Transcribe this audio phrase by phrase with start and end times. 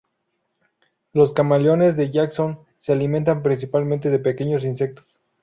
[1.13, 5.19] Los camaleones de Jackson se alimentan principalmente de pequeños insectos.